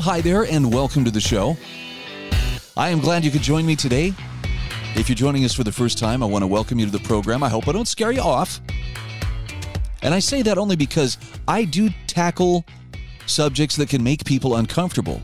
[0.00, 1.58] Well, hi there, and welcome to the show.
[2.74, 4.14] I am glad you could join me today.
[4.96, 7.00] If you're joining us for the first time, I want to welcome you to the
[7.00, 7.42] program.
[7.42, 8.62] I hope I don't scare you off.
[10.00, 12.64] And I say that only because I do tackle
[13.26, 15.20] subjects that can make people uncomfortable.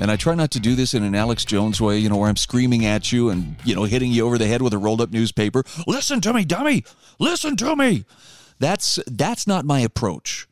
[0.00, 2.28] And I try not to do this in an Alex Jones way, you know, where
[2.28, 5.00] I'm screaming at you and, you know, hitting you over the head with a rolled
[5.00, 5.62] up newspaper.
[5.86, 6.82] Listen to me, dummy.
[7.20, 8.04] Listen to me.
[8.58, 10.48] That's that's not my approach.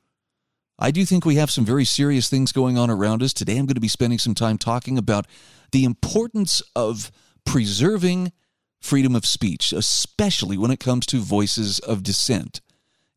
[0.81, 3.35] I do think we have some very serious things going on around us.
[3.35, 5.27] Today, I'm going to be spending some time talking about
[5.73, 7.13] the importance of
[7.45, 8.33] preserving
[8.81, 12.63] freedom of speech, especially when it comes to voices of dissent.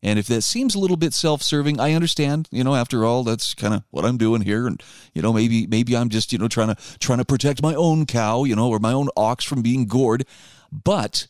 [0.02, 2.48] And if that seems a little bit self-serving, I understand.
[2.52, 4.66] You know, after all, that's kind of what I'm doing here.
[4.66, 4.82] And
[5.14, 8.04] you know, maybe maybe I'm just you know trying to trying to protect my own
[8.04, 10.26] cow, you know, or my own ox from being gored.
[10.70, 11.28] But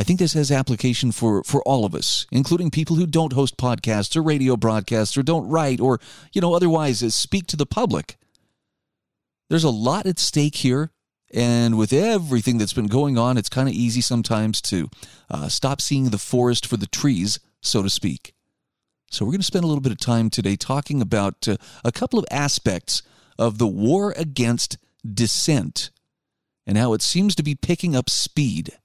[0.00, 3.58] I think this has application for, for all of us, including people who don't host
[3.58, 6.00] podcasts or radio broadcasts or don't write or,
[6.32, 8.16] you know, otherwise speak to the public.
[9.50, 10.90] There's a lot at stake here.
[11.34, 14.88] And with everything that's been going on, it's kind of easy sometimes to
[15.30, 18.32] uh, stop seeing the forest for the trees, so to speak.
[19.10, 21.92] So, we're going to spend a little bit of time today talking about uh, a
[21.92, 23.02] couple of aspects
[23.38, 25.90] of the war against dissent
[26.66, 28.78] and how it seems to be picking up speed.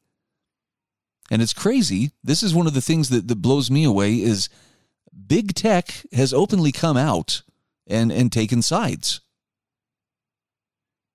[1.31, 2.11] And it's crazy.
[2.23, 4.49] This is one of the things that, that blows me away is
[5.27, 7.41] big tech has openly come out
[7.87, 9.21] and, and taken sides.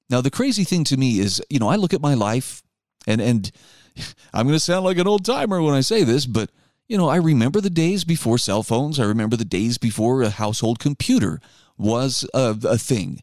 [0.09, 2.63] Now, the crazy thing to me is, you know, I look at my life
[3.07, 3.51] and, and
[4.35, 6.51] I'm going to sound like an old timer when I say this, but,
[6.89, 8.99] you know, I remember the days before cell phones.
[8.99, 11.41] I remember the days before a household computer
[11.79, 13.23] was a, a thing.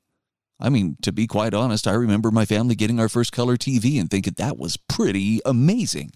[0.59, 3.99] I mean, to be quite honest, I remember my family getting our first color TV
[3.99, 6.13] and thinking that was pretty amazing.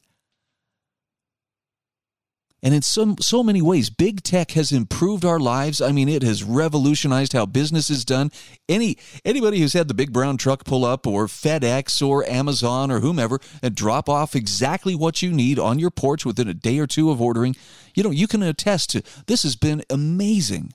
[2.63, 5.81] And in so, so many ways, big tech has improved our lives.
[5.81, 8.31] I mean, it has revolutionized how business is done.
[8.69, 12.99] Any anybody who's had the big brown truck pull up or FedEx or Amazon or
[12.99, 16.85] whomever and drop off exactly what you need on your porch within a day or
[16.85, 17.55] two of ordering,
[17.95, 20.73] you know, you can attest to this has been amazing.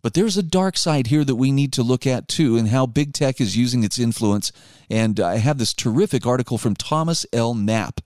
[0.00, 2.86] But there's a dark side here that we need to look at too, and how
[2.86, 4.52] big tech is using its influence.
[4.90, 7.54] And I have this terrific article from Thomas L.
[7.54, 8.00] Knapp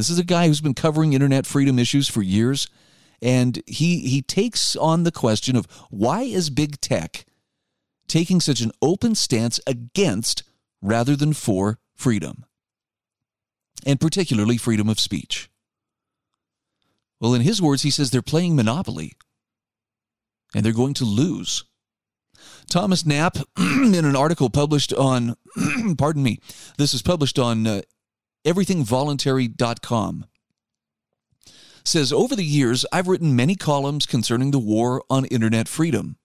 [0.00, 2.66] this is a guy who's been covering internet freedom issues for years,
[3.20, 7.26] and he he takes on the question of why is big tech
[8.08, 10.42] taking such an open stance against
[10.82, 12.44] rather than for freedom,
[13.86, 15.50] and particularly freedom of speech.
[17.20, 19.12] Well, in his words, he says they're playing Monopoly
[20.54, 21.64] and they're going to lose.
[22.70, 25.36] Thomas Knapp, in an article published on,
[25.98, 26.40] pardon me,
[26.78, 27.82] this is published on uh,
[28.44, 30.24] everythingvoluntary.com
[31.84, 36.16] says over the years i've written many columns concerning the war on internet freedom.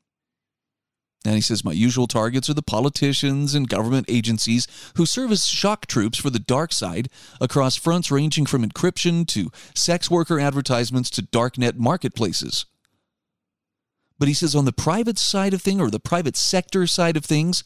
[1.26, 5.48] And he says my usual targets are the politicians and government agencies who serve as
[5.48, 7.10] shock troops for the dark side
[7.42, 12.66] across fronts ranging from encryption to sex worker advertisements to darknet marketplaces.
[14.20, 17.26] But he says on the private side of things or the private sector side of
[17.26, 17.64] things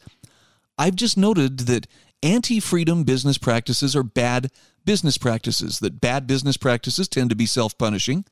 [0.78, 1.86] i've just noted that
[2.22, 4.50] anti freedom business practices are bad
[4.84, 8.24] business practices, that bad business practices tend to be self punishing,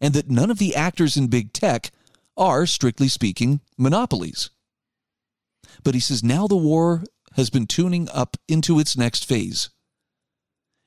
[0.00, 1.90] and that none of the actors in big tech
[2.36, 4.50] are, strictly speaking, monopolies.
[5.82, 7.04] But he says now the war
[7.34, 9.70] has been tuning up into its next phase.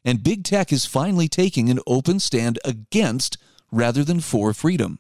[0.04, 3.38] And big tech is finally taking an open stand against
[3.72, 5.00] rather than for freedom.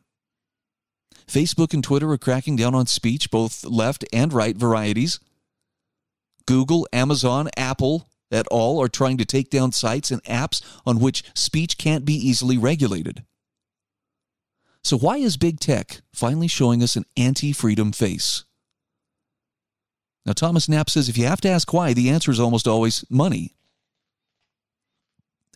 [1.25, 5.19] Facebook and Twitter are cracking down on speech, both left and right varieties.
[6.49, 11.23] Google, Amazon, Apple, at all are trying to take down sites and apps on which
[11.35, 13.23] speech can't be easily regulated.
[14.83, 18.45] So, why is big tech finally showing us an anti freedom face?
[20.25, 23.05] Now, Thomas Knapp says if you have to ask why, the answer is almost always
[23.11, 23.53] money.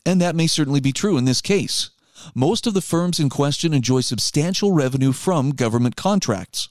[0.05, 1.89] And that may certainly be true in this case.
[2.35, 6.69] Most of the firms in question enjoy substantial revenue from government contracts.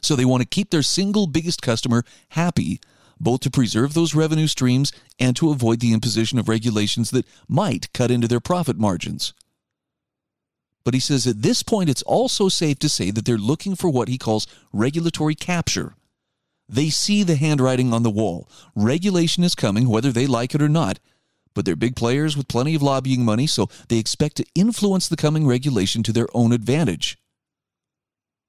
[0.00, 2.80] So they want to keep their single biggest customer happy,
[3.20, 7.92] both to preserve those revenue streams and to avoid the imposition of regulations that might
[7.92, 9.34] cut into their profit margins.
[10.84, 13.90] But he says at this point, it's also safe to say that they're looking for
[13.90, 15.94] what he calls regulatory capture.
[16.68, 18.48] They see the handwriting on the wall.
[18.74, 20.98] Regulation is coming, whether they like it or not.
[21.54, 25.16] But they're big players with plenty of lobbying money, so they expect to influence the
[25.16, 27.18] coming regulation to their own advantage.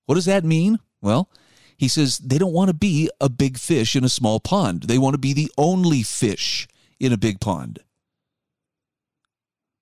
[0.06, 0.80] What does that mean?
[1.02, 1.30] Well,
[1.78, 4.84] he says they don't want to be a big fish in a small pond.
[4.84, 6.68] They want to be the only fish
[7.00, 7.80] in a big pond.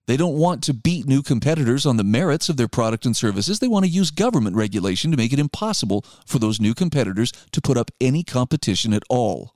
[0.05, 3.59] They don't want to beat new competitors on the merits of their product and services.
[3.59, 7.61] They want to use government regulation to make it impossible for those new competitors to
[7.61, 9.53] put up any competition at all.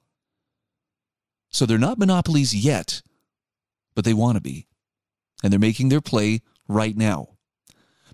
[1.49, 3.01] So they're not monopolies yet,
[3.95, 4.67] but they want to be.
[5.41, 7.29] And they're making their play right now.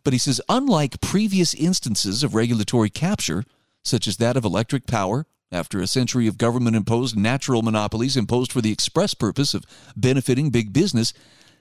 [0.08, 3.44] But he says, unlike previous instances of regulatory capture,
[3.84, 8.54] such as that of electric power, after a century of government imposed natural monopolies imposed
[8.54, 9.66] for the express purpose of
[9.98, 11.12] benefiting big business,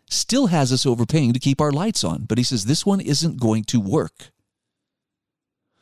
[0.09, 3.41] still has us overpaying to keep our lights on, but he says this one isn't
[3.41, 4.31] going to work.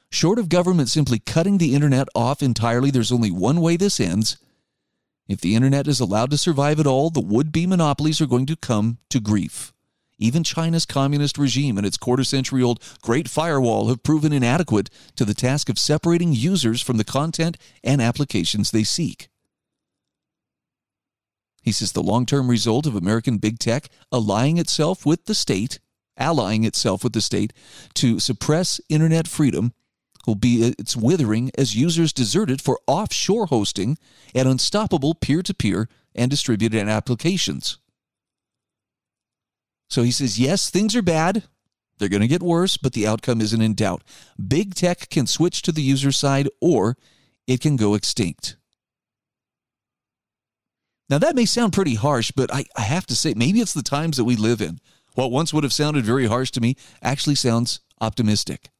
[0.08, 4.38] Short of government simply cutting the internet off entirely, there's only one way this ends.
[5.28, 8.46] If the internet is allowed to survive at all, the would be monopolies are going
[8.46, 9.73] to come to grief.
[10.18, 15.24] Even China's communist regime and its quarter century old Great Firewall have proven inadequate to
[15.24, 19.28] the task of separating users from the content and applications they seek.
[21.62, 25.80] He says the long term result of American big tech allying itself with the state,
[26.16, 27.52] allying itself with the state
[27.94, 29.72] to suppress internet freedom
[30.26, 33.98] will be its withering as users desert it for offshore hosting
[34.34, 37.78] and unstoppable peer to peer and distributed applications.
[39.94, 41.44] So he says, yes, things are bad.
[41.98, 44.02] They're going to get worse, but the outcome isn't in doubt.
[44.44, 46.96] Big tech can switch to the user side or
[47.46, 48.56] it can go extinct.
[51.08, 53.84] Now, that may sound pretty harsh, but I, I have to say, maybe it's the
[53.84, 54.80] times that we live in.
[55.14, 58.70] What once would have sounded very harsh to me actually sounds optimistic.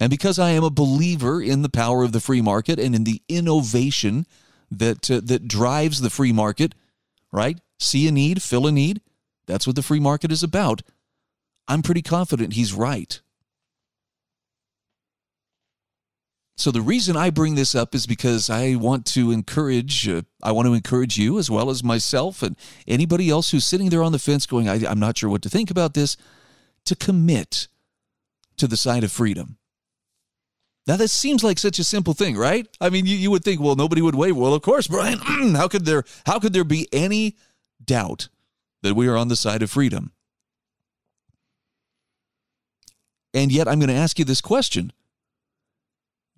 [0.00, 3.04] And because I am a believer in the power of the free market and in
[3.04, 4.26] the innovation
[4.68, 6.74] that, uh, that drives the free market,
[7.30, 7.60] right?
[7.78, 9.00] See a need, fill a need.
[9.50, 10.82] That's what the free market is about.
[11.66, 13.20] I'm pretty confident he's right.
[16.56, 20.52] So the reason I bring this up is because I want to encourage uh, I
[20.52, 22.54] want to encourage you as well as myself and
[22.86, 25.48] anybody else who's sitting there on the fence going I, I'm not sure what to
[25.48, 26.18] think about this
[26.84, 27.68] to commit
[28.58, 29.56] to the side of freedom.
[30.86, 32.68] Now that seems like such a simple thing, right?
[32.78, 34.32] I mean, you, you would think, well, nobody would wait.
[34.32, 35.18] Well, of course, Brian.
[35.56, 37.36] how could there how could there be any
[37.82, 38.28] doubt
[38.82, 40.12] that we are on the side of freedom?
[43.32, 44.92] And yet I'm going to ask you this question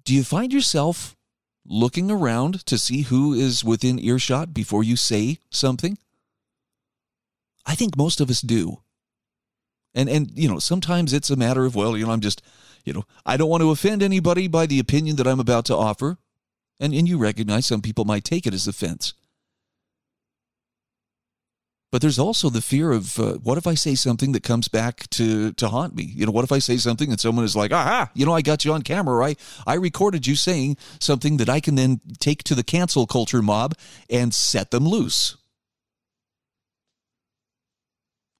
[0.04, 1.16] do you find yourself
[1.64, 5.96] looking around to see who is within earshot before you say something?
[7.64, 8.78] I think most of us do.
[9.94, 12.42] And and you know, sometimes it's a matter of well, you know, I'm just,
[12.84, 15.76] you know, I don't want to offend anybody by the opinion that I'm about to
[15.76, 16.18] offer.
[16.80, 19.14] And and you recognize some people might take it as offense.
[21.92, 25.08] But there's also the fear of uh, what if I say something that comes back
[25.10, 26.04] to to haunt me?
[26.04, 28.40] You know, what if I say something and someone is like, "Aha, you know, I
[28.40, 29.38] got you on camera, right?
[29.66, 33.74] I recorded you saying something that I can then take to the cancel culture mob
[34.08, 35.36] and set them loose."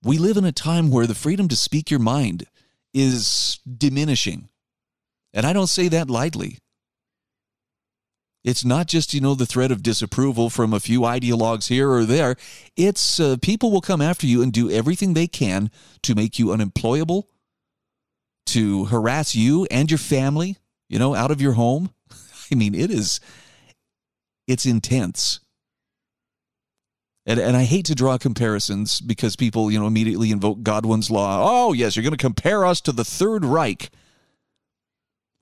[0.03, 2.47] We live in a time where the freedom to speak your mind
[2.95, 4.49] is diminishing.
[5.35, 6.59] And I don't say that lightly.
[8.45, 12.05] It's not just, you know, the threat of disapproval from a few ideologues here or
[12.05, 12.37] there.
[12.77, 15.71] It's uh, people will come after you and do everything they can
[16.03, 17.29] to make you unemployable,
[18.47, 20.57] to harass you and your family,
[20.89, 21.91] you know, out of your home.
[22.51, 23.21] I mean, it is,
[24.49, 25.39] it's intense.
[27.25, 31.45] And, and I hate to draw comparisons because people, you know, immediately invoke Godwin's law.
[31.49, 33.91] Oh, yes, you're going to compare us to the Third Reich.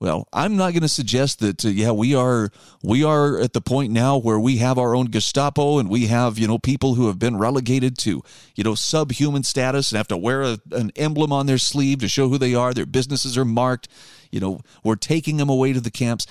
[0.01, 1.63] Well, I'm not going to suggest that.
[1.63, 2.49] Uh, yeah, we are
[2.81, 6.39] we are at the point now where we have our own Gestapo and we have
[6.39, 8.23] you know people who have been relegated to
[8.55, 12.07] you know subhuman status and have to wear a, an emblem on their sleeve to
[12.07, 12.73] show who they are.
[12.73, 13.89] Their businesses are marked.
[14.31, 16.25] You know, we're taking them away to the camps.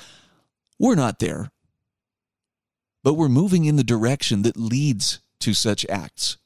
[0.80, 1.52] We're not there,
[3.04, 6.38] but we're moving in the direction that leads to such acts,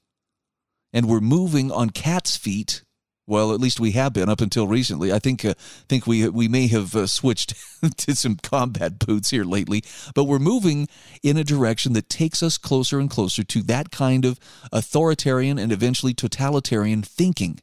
[0.93, 2.85] and we're moving on cat's feet
[3.27, 5.13] well, at least we have been up until recently.
[5.13, 5.55] I think uh,
[5.89, 7.55] think we we may have uh, switched
[7.97, 9.83] to some combat boots here lately,
[10.15, 10.89] but we're moving
[11.23, 14.39] in a direction that takes us closer and closer to that kind of
[14.73, 17.61] authoritarian and eventually totalitarian thinking.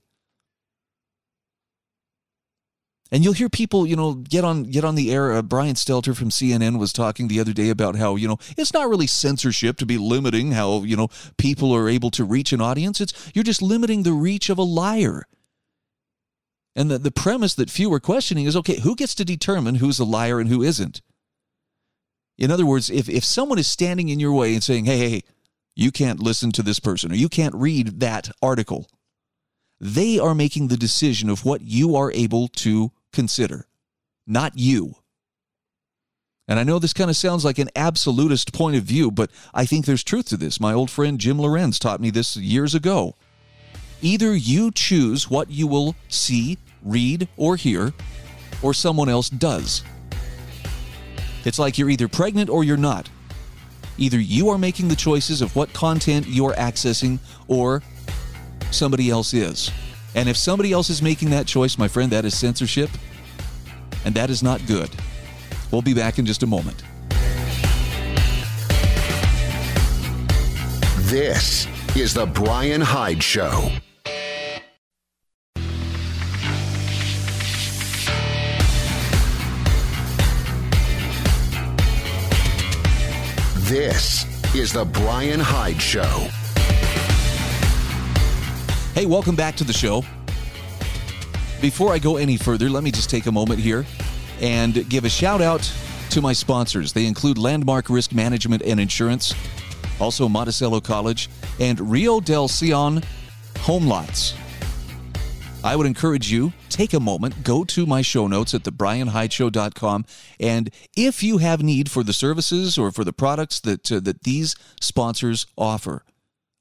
[3.13, 5.33] And you'll hear people, you know, get on get on the air.
[5.33, 8.73] Uh, Brian Stelter from CNN was talking the other day about how you know it's
[8.73, 12.61] not really censorship to be limiting how you know people are able to reach an
[12.61, 12.99] audience.
[12.99, 15.27] It's you're just limiting the reach of a liar
[16.75, 19.99] And the, the premise that few are questioning is okay, who gets to determine who's
[19.99, 21.01] a liar and who isn't?
[22.37, 25.09] In other words, if, if someone is standing in your way and saying, hey, hey,
[25.09, 25.23] hey,
[25.75, 28.89] you can't listen to this person or you can't read that article,
[29.79, 33.67] they are making the decision of what you are able to consider,
[34.25, 34.95] not you.
[36.47, 39.65] And I know this kind of sounds like an absolutist point of view, but I
[39.65, 40.59] think there's truth to this.
[40.59, 43.15] My old friend Jim Lorenz taught me this years ago.
[44.03, 47.93] Either you choose what you will see, read, or hear,
[48.63, 49.83] or someone else does.
[51.45, 53.09] It's like you're either pregnant or you're not.
[53.97, 57.83] Either you are making the choices of what content you're accessing, or
[58.71, 59.69] somebody else is.
[60.15, 62.89] And if somebody else is making that choice, my friend, that is censorship,
[64.03, 64.89] and that is not good.
[65.71, 66.83] We'll be back in just a moment.
[71.05, 73.71] This is The Brian Hyde Show.
[83.71, 86.27] This is The Brian Hyde Show.
[88.93, 90.03] Hey, welcome back to the show.
[91.61, 93.85] Before I go any further, let me just take a moment here
[94.41, 95.61] and give a shout out
[96.09, 96.91] to my sponsors.
[96.91, 99.33] They include Landmark Risk Management and Insurance,
[100.01, 103.01] also Monticello College, and Rio del Sion
[103.59, 104.33] Home Lots.
[105.63, 110.05] I would encourage you take a moment, go to my show notes at thebrianhydeshow.com,
[110.39, 114.23] and if you have need for the services or for the products that uh, that
[114.23, 116.03] these sponsors offer,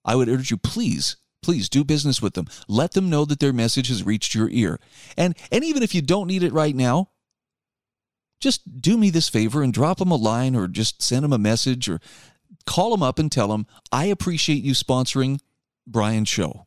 [0.04, 2.46] I would urge you please please do business with them.
[2.68, 4.78] Let them know that their message has reached your ear.
[5.16, 7.10] And and even if you don't need it right now,
[8.40, 11.38] just do me this favor and drop them a line or just send them a
[11.38, 12.00] message or
[12.66, 15.40] call them up and tell them I appreciate you sponsoring
[15.86, 16.66] Brian's show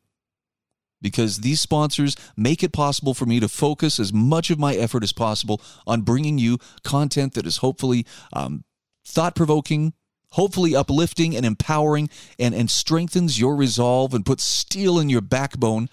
[1.04, 5.04] because these sponsors make it possible for me to focus as much of my effort
[5.04, 8.64] as possible on bringing you content that is hopefully um,
[9.04, 9.92] thought provoking,
[10.30, 12.08] hopefully uplifting and empowering,
[12.38, 15.90] and, and strengthens your resolve and puts steel in your backbone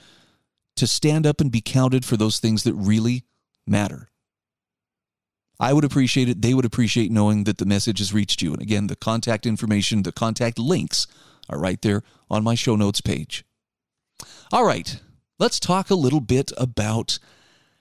[0.78, 3.26] to stand up and be counted for those things that really
[3.68, 4.10] matter.
[5.60, 6.42] I would appreciate it.
[6.42, 8.54] They would appreciate knowing that the message has reached you.
[8.54, 11.06] And again, the contact information, the contact links
[11.50, 13.44] are right there on my show notes page.
[14.54, 15.00] All right,
[15.40, 17.20] let's talk a little bit about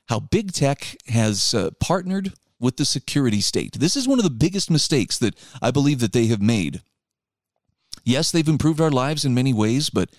[0.09, 3.81] how big tech has uh, partnered with the security state.
[3.81, 6.83] This is one of the biggest mistakes that I believe that they have made.
[8.05, 10.11] Yes, they've improved our lives in many ways, but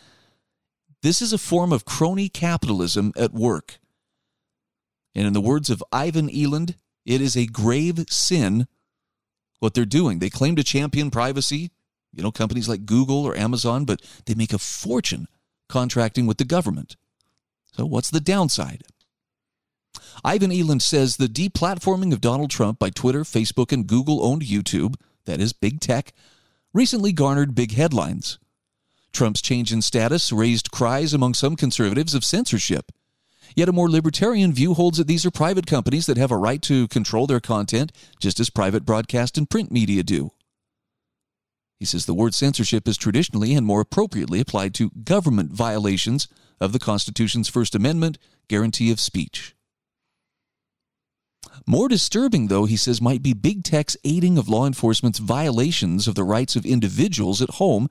[1.01, 3.79] this is a form of crony capitalism at work.
[5.15, 8.67] And in the words of Ivan Eland, it is a grave sin
[9.59, 10.19] what they're doing.
[10.19, 11.71] They claim to champion privacy,
[12.11, 15.29] you know, companies like Google or Amazon, but they make a fortune
[15.71, 16.97] contracting with the government.
[17.75, 18.83] So, what's the downside?
[20.23, 24.95] Ivan Eland says the deplatforming of Donald Trump by Twitter, Facebook, and Google owned YouTube,
[25.25, 26.13] that is big tech,
[26.73, 28.37] recently garnered big headlines.
[29.13, 32.91] Trump's change in status raised cries among some conservatives of censorship.
[33.55, 36.61] Yet a more libertarian view holds that these are private companies that have a right
[36.63, 40.31] to control their content, just as private broadcast and print media do.
[41.81, 46.27] He says the word censorship is traditionally and more appropriately applied to government violations
[46.59, 49.55] of the Constitution's First Amendment guarantee of speech.
[51.65, 56.13] More disturbing, though, he says, might be big tech's aiding of law enforcement's violations of
[56.13, 57.89] the rights of individuals at home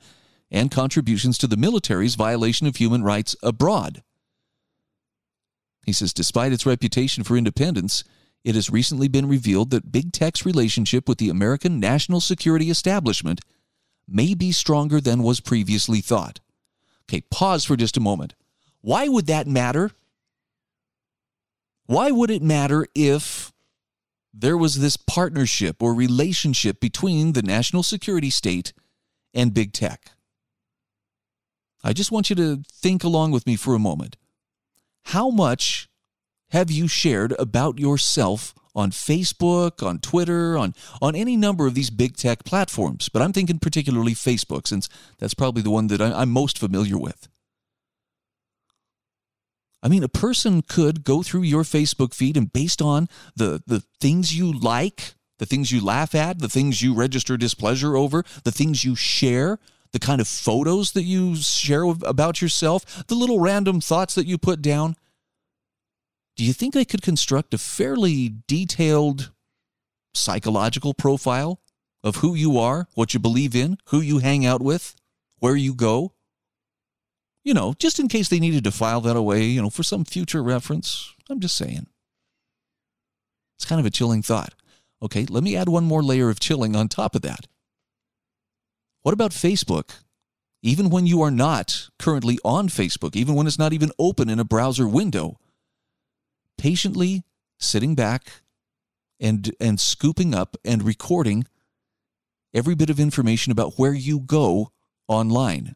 [0.52, 4.04] and contributions to the military's violation of human rights abroad.
[5.85, 8.04] He says, despite its reputation for independence,
[8.44, 13.40] it has recently been revealed that big tech's relationship with the American national security establishment
[14.11, 16.40] may be stronger than was previously thought.
[17.09, 18.35] Okay, pause for just a moment.
[18.81, 19.90] Why would that matter?
[21.87, 23.52] Why would it matter if
[24.33, 28.73] there was this partnership or relationship between the national security state
[29.35, 30.12] and big tech?
[31.83, 34.17] I just want you to think along with me for a moment.
[35.07, 35.88] How much
[36.50, 41.91] have you shared about yourself on Facebook, on Twitter, on, on any number of these
[41.91, 43.09] big tech platforms.
[43.09, 47.29] But I'm thinking particularly Facebook, since that's probably the one that I'm most familiar with.
[49.83, 53.83] I mean, a person could go through your Facebook feed and based on the, the
[54.00, 58.53] things you like, the things you laugh at, the things you register displeasure over, the
[58.53, 59.59] things you share,
[59.93, 64.37] the kind of photos that you share about yourself, the little random thoughts that you
[64.37, 64.97] put down,
[66.40, 69.30] do you think they could construct a fairly detailed
[70.14, 71.61] psychological profile
[72.02, 74.97] of who you are, what you believe in, who you hang out with,
[75.40, 76.14] where you go?
[77.44, 80.06] You know, just in case they needed to file that away, you know, for some
[80.06, 81.14] future reference.
[81.28, 81.88] I'm just saying.
[83.59, 84.54] It's kind of a chilling thought.
[85.02, 87.49] Okay, let me add one more layer of chilling on top of that.
[89.02, 89.90] What about Facebook?
[90.62, 94.40] Even when you are not currently on Facebook, even when it's not even open in
[94.40, 95.37] a browser window,
[96.61, 97.25] patiently
[97.59, 98.43] sitting back
[99.19, 101.47] and and scooping up and recording
[102.52, 104.71] every bit of information about where you go
[105.09, 105.75] online.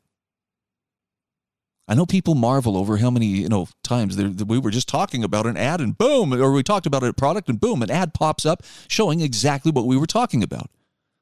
[1.88, 5.46] I know people marvel over how many you know times we were just talking about
[5.46, 8.44] an ad and boom, or we talked about a product and boom, an ad pops
[8.44, 10.70] up showing exactly what we were talking about.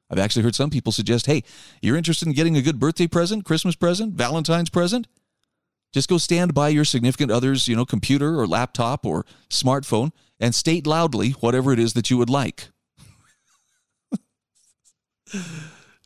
[0.09, 1.43] I've actually heard some people suggest, "Hey,
[1.81, 5.07] you're interested in getting a good birthday present, Christmas present, Valentine's present?
[5.93, 10.53] Just go stand by your significant other's, you know, computer or laptop or smartphone and
[10.53, 12.69] state loudly whatever it is that you would like."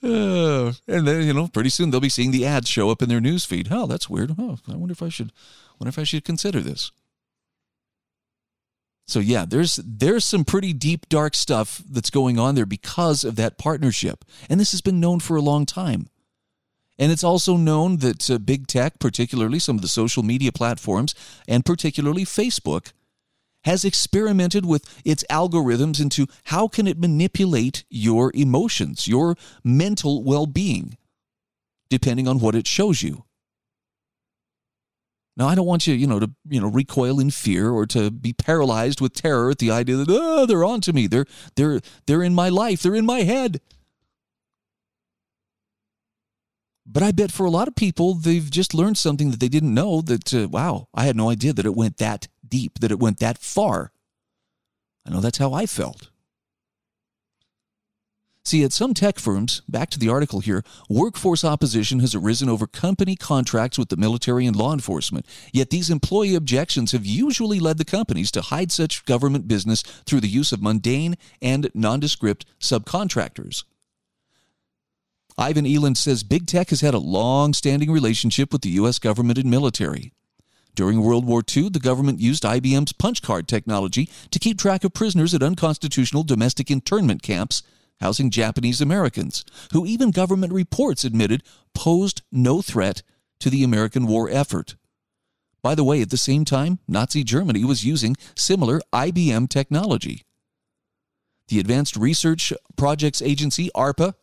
[0.04, 3.10] Uh, and then you know, pretty soon they'll be seeing the ads show up in
[3.10, 3.70] their news feed.
[3.72, 4.36] Oh, that's weird.
[4.38, 5.32] Oh, I wonder if I should,
[5.80, 6.92] wonder if I should consider this.
[9.08, 13.38] So yeah, there's there's some pretty deep dark stuff that's going on there because of
[13.38, 16.10] that partnership, and this has been known for a long time.
[17.00, 21.14] And it's also known that uh, big tech, particularly some of the social media platforms,
[21.48, 22.92] and particularly Facebook,
[23.64, 30.98] has experimented with its algorithms into how can it manipulate your emotions, your mental well-being,
[31.90, 33.26] depending on what it shows you.
[35.36, 38.10] Now, I don't want you, you know, to you know recoil in fear or to
[38.10, 41.06] be paralyzed with terror at the idea that oh, they're onto me.
[41.06, 42.82] They're they're they're in my life.
[42.82, 43.62] They're in my head.
[46.90, 49.74] But I bet for a lot of people, they've just learned something that they didn't
[49.74, 50.02] know.
[50.02, 53.20] That uh, wow, I had no idea that it went that deep, that it went
[53.20, 53.92] that far.
[55.06, 56.10] I know that's how I felt.
[58.48, 62.66] See, at some tech firms, back to the article here, workforce opposition has arisen over
[62.66, 65.26] company contracts with the military and law enforcement.
[65.52, 70.22] Yet these employee objections have usually led the companies to hide such government business through
[70.22, 73.66] the use of mundane and nondescript subcontractors.
[75.40, 78.98] Ivan Eland says big tech has had a long standing relationship with the U.S.
[78.98, 80.12] government and military.
[80.74, 84.94] During World War II, the government used IBM's punch card technology to keep track of
[84.94, 87.62] prisoners at unconstitutional domestic internment camps
[88.00, 93.04] housing Japanese Americans, who even government reports admitted posed no threat
[93.40, 94.76] to the American war effort.
[95.62, 100.24] By the way, at the same time, Nazi Germany was using similar IBM technology.
[101.48, 104.14] The Advanced Research Projects Agency, ARPA,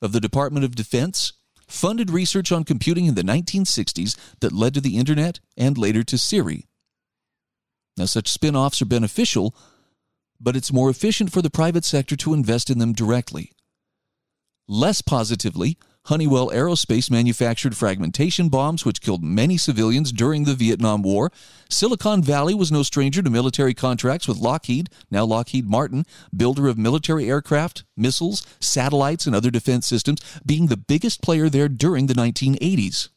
[0.00, 1.32] of the Department of Defense,
[1.66, 6.18] funded research on computing in the 1960s that led to the Internet and later to
[6.18, 6.66] Siri.
[7.96, 9.54] Now, such spin offs are beneficial,
[10.40, 13.52] but it's more efficient for the private sector to invest in them directly.
[14.68, 21.30] Less positively, Honeywell Aerospace manufactured fragmentation bombs, which killed many civilians during the Vietnam War.
[21.68, 26.78] Silicon Valley was no stranger to military contracts with Lockheed, now Lockheed Martin, builder of
[26.78, 32.14] military aircraft, missiles, satellites, and other defense systems, being the biggest player there during the
[32.14, 33.10] 1980s.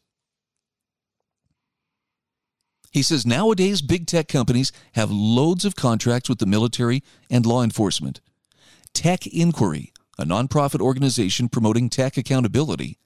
[2.91, 7.63] He says nowadays big tech companies have loads of contracts with the military and law
[7.63, 8.19] enforcement.
[8.93, 12.97] Tech Inquiry a nonprofit organization promoting tech accountability,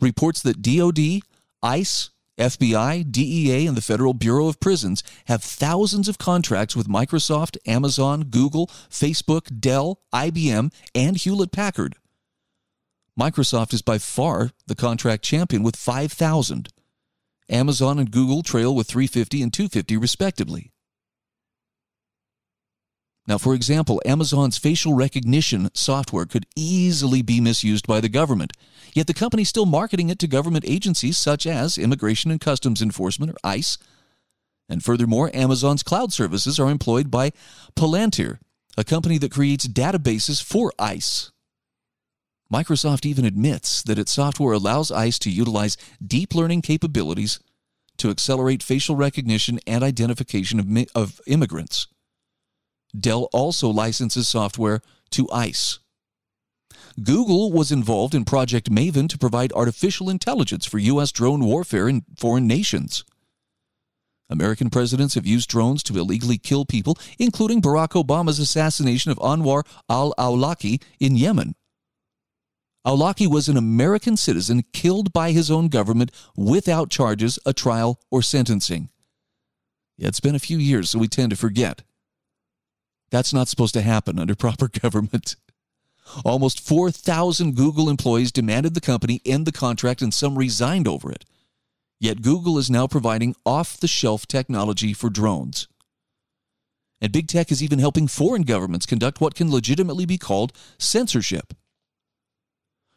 [0.00, 1.20] reports that DoD,
[1.62, 7.56] ICE, FBI, DEA, and the Federal Bureau of Prisons have thousands of contracts with Microsoft,
[7.66, 11.96] Amazon, Google, Facebook, Dell, IBM, and Hewlett Packard.
[13.18, 16.68] Microsoft is by far the contract champion with 5,000.
[17.48, 20.70] Amazon and Google trail with 350 and 250 respectively.
[23.28, 28.54] Now, for example, Amazon's facial recognition software could easily be misused by the government,
[28.94, 32.80] yet the company is still marketing it to government agencies such as Immigration and Customs
[32.80, 33.76] Enforcement, or ICE.
[34.70, 37.32] And furthermore, Amazon's cloud services are employed by
[37.76, 38.38] Palantir,
[38.78, 41.30] a company that creates databases for ICE.
[42.50, 47.40] Microsoft even admits that its software allows ICE to utilize deep learning capabilities
[47.98, 51.88] to accelerate facial recognition and identification of, of immigrants.
[52.98, 55.78] Dell also licenses software to ICE.
[57.02, 61.12] Google was involved in Project Maven to provide artificial intelligence for U.S.
[61.12, 63.04] drone warfare in foreign nations.
[64.30, 69.64] American presidents have used drones to illegally kill people, including Barack Obama's assassination of Anwar
[69.88, 71.54] al Awlaki in Yemen.
[72.86, 78.22] Awlaki was an American citizen killed by his own government without charges, a trial, or
[78.22, 78.88] sentencing.
[79.98, 81.82] It's been a few years, so we tend to forget.
[83.10, 85.36] That's not supposed to happen under proper government.
[86.24, 91.24] Almost 4,000 Google employees demanded the company end the contract and some resigned over it.
[92.00, 95.68] Yet Google is now providing off the shelf technology for drones.
[97.00, 101.54] And big tech is even helping foreign governments conduct what can legitimately be called censorship.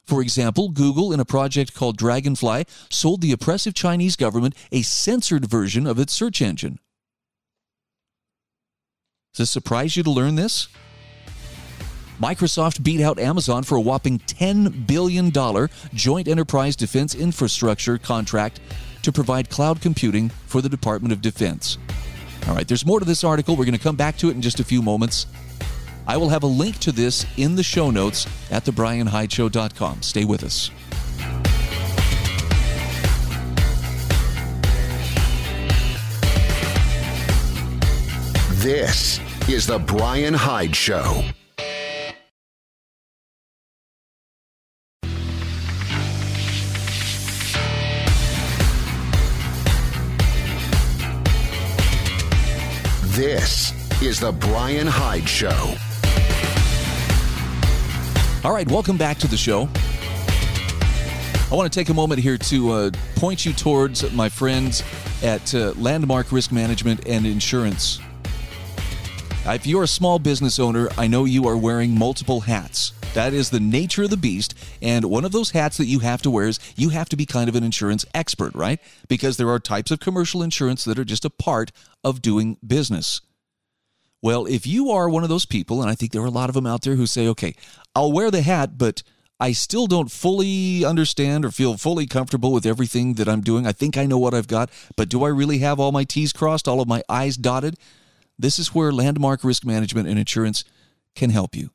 [0.04, 5.46] For example, Google, in a project called Dragonfly, sold the oppressive Chinese government a censored
[5.46, 6.80] version of its search engine.
[9.34, 10.68] Does this surprise you to learn this?
[12.22, 15.32] Microsoft beat out Amazon for a whopping $10 billion
[15.94, 18.60] joint enterprise defense infrastructure contract
[19.04, 21.78] to provide cloud computing for the Department of Defense.
[22.50, 23.56] All right, there's more to this article.
[23.56, 25.28] We're going to come back to it in just a few moments.
[26.06, 30.02] I will have a link to this in the show notes at thebrianhydeshow.com.
[30.02, 30.72] Stay with us.
[38.62, 39.20] This
[39.50, 41.24] is The Brian Hyde Show.
[53.16, 55.50] This is The Brian Hyde Show.
[58.44, 59.68] All right, welcome back to the show.
[61.52, 64.84] I want to take a moment here to uh, point you towards my friends
[65.24, 68.00] at uh, Landmark Risk Management and Insurance.
[69.44, 72.94] If you're a small business owner, I know you are wearing multiple hats.
[73.16, 74.54] That is the nature of the beast.
[74.82, 77.26] And one of those hats that you have to wear is you have to be
[77.26, 78.80] kind of an insurance expert, right?
[79.10, 81.72] Because there are types of commercial insurance that are just a part
[82.04, 83.20] of doing business.
[84.22, 86.50] Well, if you are one of those people, and I think there are a lot
[86.50, 87.56] of them out there who say, okay,
[87.96, 89.02] I'll wear the hat, but
[89.40, 93.66] I still don't fully understand or feel fully comfortable with everything that I'm doing.
[93.66, 96.32] I think I know what I've got, but do I really have all my T's
[96.32, 97.76] crossed, all of my I's dotted?
[98.42, 100.64] This is where Landmark Risk Management and Insurance
[101.16, 101.70] can help you.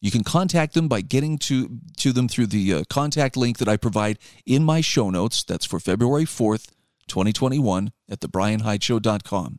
[0.00, 3.68] You can contact them by getting to, to them through the uh, contact link that
[3.68, 5.42] I provide in my show notes.
[5.42, 6.70] That's for February 4th,
[7.08, 9.58] 2021 at thebrianhydeshow.com.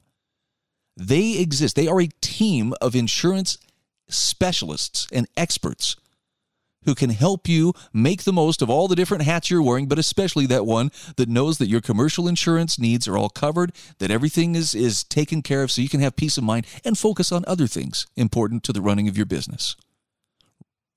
[0.95, 1.75] They exist.
[1.75, 3.57] They are a team of insurance
[4.07, 5.97] specialists and experts
[6.85, 9.99] who can help you make the most of all the different hats you're wearing, but
[9.99, 14.55] especially that one that knows that your commercial insurance needs are all covered, that everything
[14.55, 17.43] is, is taken care of so you can have peace of mind and focus on
[17.47, 19.75] other things important to the running of your business.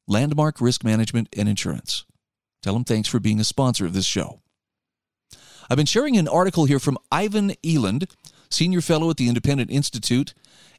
[0.09, 2.05] Landmark Risk Management and Insurance.
[2.63, 4.41] Tell them thanks for being a sponsor of this show.
[5.69, 8.09] I've been sharing an article here from Ivan Eland,
[8.51, 10.33] senior fellow at the Independent Institute,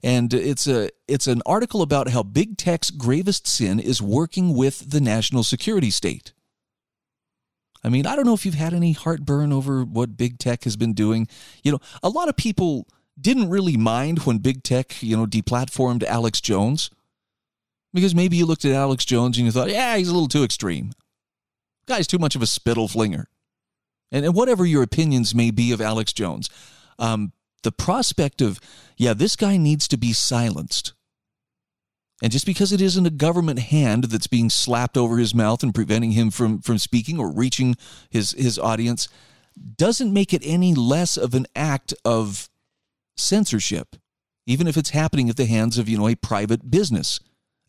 [0.04, 4.92] and it's a it's an article about how big tech's gravest sin is working with
[4.92, 6.34] the national security state.
[7.84, 10.76] I mean, I don't know if you've had any heartburn over what big tech has
[10.76, 11.28] been doing.
[11.64, 12.88] You know, a lot of people
[13.20, 16.90] didn't really mind when big tech, you know, deplatformed Alex Jones
[17.94, 20.44] because maybe you looked at Alex Jones and you thought, yeah, he's a little too
[20.44, 20.92] extreme.
[21.88, 23.28] Guy's too much of a spittle flinger.
[24.12, 26.50] And, and whatever your opinions may be of Alex Jones,
[27.00, 27.32] um,
[27.64, 28.60] the prospect of,
[28.98, 30.94] yeah, this guy needs to be silenced.
[32.22, 35.74] And just because it isn't a government hand that's being slapped over his mouth and
[35.74, 37.76] preventing him from, from speaking or reaching
[38.10, 39.08] his, his audience,
[39.76, 42.50] doesn't make it any less of an act of
[43.16, 43.96] censorship,
[44.46, 47.20] even if it's happening at the hands of, you know, a private business,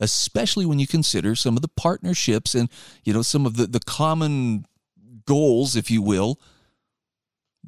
[0.00, 2.70] especially when you consider some of the partnerships and,
[3.04, 4.64] you know, some of the, the common
[5.26, 6.40] goals, if you will,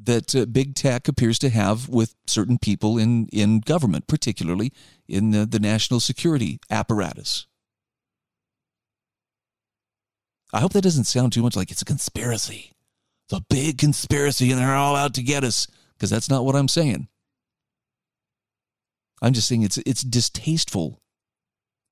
[0.03, 4.73] that uh, big tech appears to have with certain people in, in government, particularly
[5.09, 7.47] in the, the national security apparatus.
[10.53, 12.73] I hope that doesn't sound too much like it's a conspiracy.
[13.29, 16.57] It's a big conspiracy and they're all out to get us, because that's not what
[16.57, 17.09] I'm saying.
[19.23, 21.03] I'm just saying it's, it's distasteful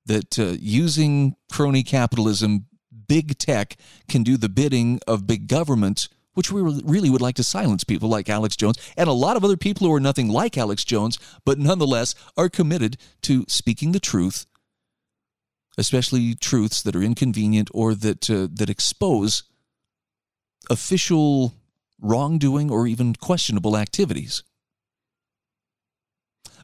[0.07, 2.65] that uh, using crony capitalism,
[3.07, 7.43] big tech can do the bidding of big government which we really would like to
[7.43, 10.57] silence people like Alex Jones and a lot of other people who are nothing like
[10.57, 14.45] Alex Jones, but nonetheless are committed to speaking the truth,
[15.77, 19.43] especially truths that are inconvenient or that uh, that expose
[20.69, 21.55] official
[22.01, 24.43] wrongdoing or even questionable activities.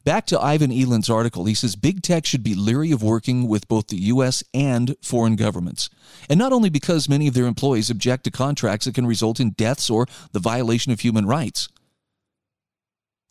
[0.06, 3.68] Back to Ivan Eland's article, he says big tech should be leery of working with
[3.68, 4.44] both the U.S.
[4.54, 5.89] and foreign governments.
[6.30, 9.50] And not only because many of their employees object to contracts that can result in
[9.50, 11.70] deaths or the violation of human rights.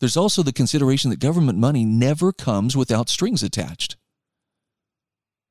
[0.01, 3.95] There's also the consideration that government money never comes without strings attached.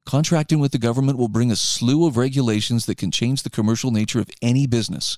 [0.04, 3.90] Contracting with the government will bring a slew of regulations that can change the commercial
[3.90, 5.16] nature of any business,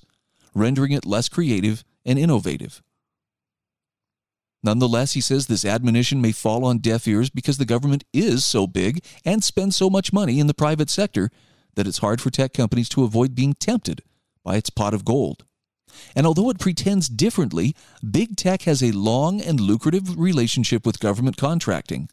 [0.55, 2.81] rendering it less creative and innovative.
[4.63, 8.67] Nonetheless, he says this admonition may fall on deaf ears because the government is so
[8.67, 11.29] big and spends so much money in the private sector
[11.75, 14.01] that it's hard for tech companies to avoid being tempted
[14.43, 15.43] by its pot of gold.
[16.15, 17.75] And although it pretends differently,
[18.09, 22.09] big tech has a long and lucrative relationship with government contracting.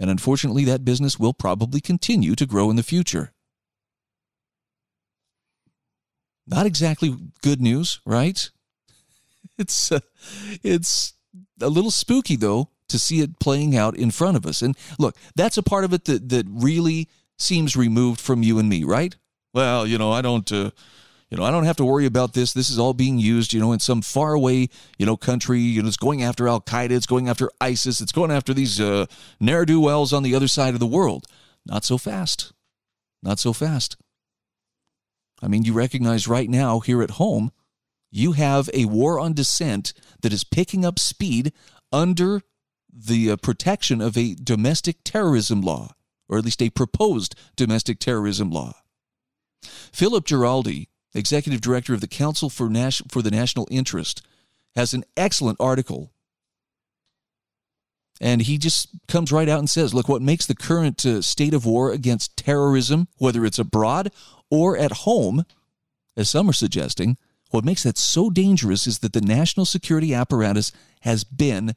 [0.00, 3.32] And unfortunately, that business will probably continue to grow in the future.
[6.46, 8.50] Not exactly good news, right?
[9.56, 10.00] It's uh,
[10.62, 11.14] it's
[11.60, 14.62] a little spooky though to see it playing out in front of us.
[14.62, 18.68] And look, that's a part of it that that really seems removed from you and
[18.68, 19.14] me, right?
[19.54, 20.70] Well, you know, I don't uh,
[21.30, 22.52] you know, I don't have to worry about this.
[22.52, 24.68] This is all being used, you know, in some faraway,
[24.98, 25.60] you know, country.
[25.60, 28.80] You know, it's going after Al Qaeda, it's going after ISIS, it's going after these
[28.80, 29.06] uh,
[29.38, 31.26] ne'er do wells on the other side of the world.
[31.66, 32.52] Not so fast.
[33.22, 33.96] Not so fast.
[35.42, 37.52] I mean, you recognize right now here at home,
[38.10, 39.92] you have a war on dissent
[40.22, 41.52] that is picking up speed
[41.92, 42.42] under
[42.92, 45.94] the uh, protection of a domestic terrorism law,
[46.28, 48.74] or at least a proposed domestic terrorism law.
[49.62, 54.26] Philip Giraldi, executive director of the Council for, Nas- for the National Interest,
[54.74, 56.12] has an excellent article.
[58.20, 61.54] And he just comes right out and says, look, what makes the current uh, state
[61.54, 64.12] of war against terrorism, whether it's abroad
[64.50, 65.44] or at home,
[66.16, 67.16] as some are suggesting,
[67.50, 71.74] what makes that so dangerous is that the national security apparatus has been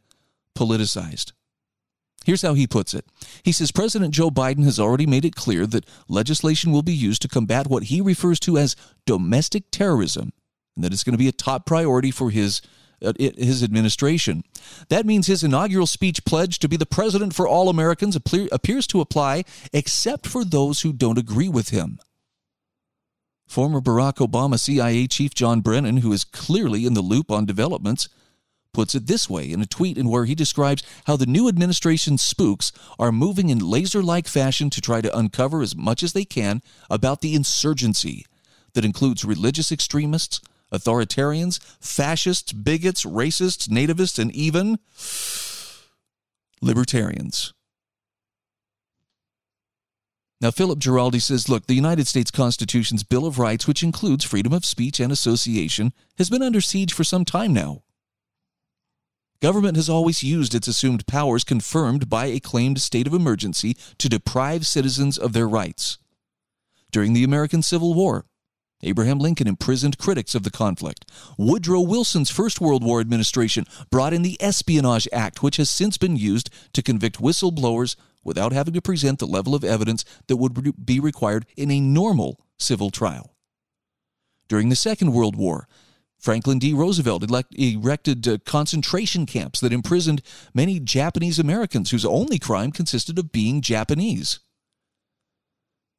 [0.57, 1.31] politicized.
[2.23, 3.05] Here's how he puts it.
[3.43, 7.21] He says President Joe Biden has already made it clear that legislation will be used
[7.23, 10.31] to combat what he refers to as domestic terrorism,
[10.75, 12.61] and that it's going to be a top priority for his
[13.03, 14.43] uh, his administration.
[14.89, 19.01] That means his inaugural speech pledge to be the president for all Americans appears to
[19.01, 21.97] apply except for those who don't agree with him.
[23.51, 28.07] Former Barack Obama CIA Chief John Brennan, who is clearly in the loop on developments,
[28.73, 32.21] puts it this way in a tweet in where he describes how the new administration's
[32.21, 36.61] spooks are moving in laser-like fashion to try to uncover as much as they can
[36.89, 38.25] about the insurgency
[38.73, 40.39] that includes religious extremists,
[40.71, 44.79] authoritarians, fascists, bigots, racists, nativists, and even
[46.61, 47.53] libertarians.
[50.41, 54.53] Now, Philip Giraldi says, look, the United States Constitution's Bill of Rights, which includes freedom
[54.53, 57.83] of speech and association, has been under siege for some time now.
[59.39, 64.09] Government has always used its assumed powers confirmed by a claimed state of emergency to
[64.09, 65.99] deprive citizens of their rights.
[66.91, 68.25] During the American Civil War,
[68.83, 71.09] Abraham Lincoln imprisoned critics of the conflict.
[71.37, 76.15] Woodrow Wilson's First World War administration brought in the Espionage Act, which has since been
[76.15, 80.99] used to convict whistleblowers without having to present the level of evidence that would be
[80.99, 83.35] required in a normal civil trial.
[84.47, 85.67] During the Second World War,
[86.19, 86.73] Franklin D.
[86.73, 90.21] Roosevelt elect- erected uh, concentration camps that imprisoned
[90.53, 94.39] many Japanese Americans whose only crime consisted of being Japanese.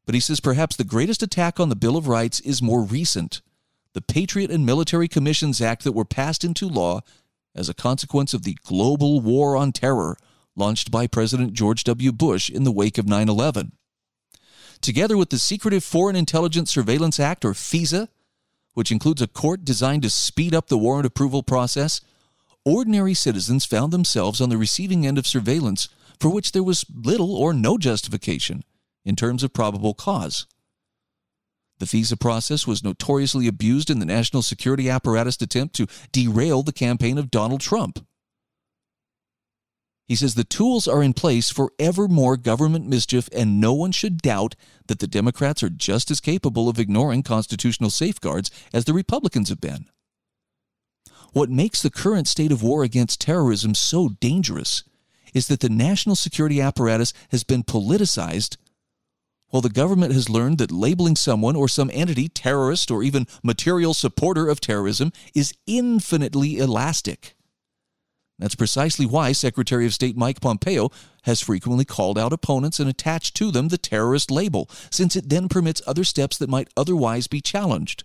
[0.04, 3.40] But he says perhaps the greatest attack on the Bill of Rights is more recent
[3.94, 7.00] the Patriot and Military Commissions Act that were passed into law
[7.54, 10.16] as a consequence of the global war on terror
[10.56, 12.12] launched by President George W.
[12.12, 13.72] Bush in the wake of 9 11.
[14.80, 18.08] Together with the Secretive Foreign Intelligence Surveillance Act, or FISA,
[18.74, 22.00] which includes a court designed to speed up the warrant approval process,
[22.64, 25.88] ordinary citizens found themselves on the receiving end of surveillance
[26.18, 28.64] for which there was little or no justification
[29.04, 30.46] in terms of probable cause.
[31.78, 36.72] The FISA process was notoriously abused in the national security apparatus attempt to derail the
[36.72, 38.06] campaign of Donald Trump.
[40.06, 43.92] He says the tools are in place for ever more government mischief, and no one
[43.92, 44.54] should doubt
[44.86, 49.60] that the Democrats are just as capable of ignoring constitutional safeguards as the Republicans have
[49.60, 49.86] been.
[51.32, 54.84] What makes the current state of war against terrorism so dangerous
[55.32, 58.58] is that the national security apparatus has been politicized,
[59.52, 63.92] while the government has learned that labeling someone or some entity terrorist or even material
[63.92, 67.34] supporter of terrorism is infinitely elastic.
[68.38, 70.90] That's precisely why Secretary of State Mike Pompeo
[71.24, 75.50] has frequently called out opponents and attached to them the terrorist label, since it then
[75.50, 78.04] permits other steps that might otherwise be challenged.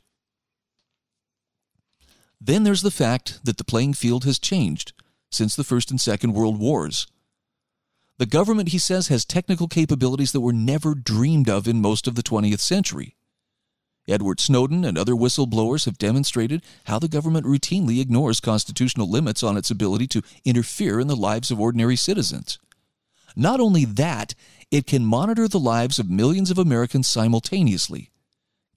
[2.42, 4.92] Then there's the fact that the playing field has changed
[5.32, 7.08] since the First and Second World Wars.
[8.18, 12.16] The government, he says, has technical capabilities that were never dreamed of in most of
[12.16, 13.16] the 20th century.
[14.08, 19.58] Edward Snowden and other whistleblowers have demonstrated how the government routinely ignores constitutional limits on
[19.58, 22.58] its ability to interfere in the lives of ordinary citizens.
[23.36, 24.34] Not only that,
[24.72, 28.10] it can monitor the lives of millions of Americans simultaneously,